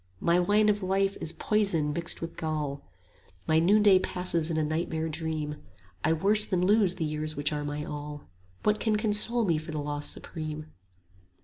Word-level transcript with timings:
My 0.19 0.39
wine 0.39 0.67
of 0.67 0.81
life 0.81 1.15
is 1.21 1.31
poison 1.31 1.93
mixed 1.93 2.21
with 2.21 2.35
gall, 2.35 2.77
35 3.45 3.47
My 3.47 3.59
noonday 3.59 3.99
passes 3.99 4.49
in 4.49 4.57
a 4.57 4.63
nightmare 4.63 5.07
dream, 5.07 5.57
I 6.03 6.11
worse 6.11 6.43
than 6.43 6.65
lose 6.65 6.95
the 6.95 7.05
years 7.05 7.35
which 7.35 7.53
are 7.53 7.63
my 7.63 7.85
all: 7.85 8.23
What 8.63 8.79
can 8.79 8.95
console 8.95 9.45
me 9.45 9.59
for 9.59 9.69
the 9.71 9.77
loss 9.77 10.07
supreme? 10.09 10.71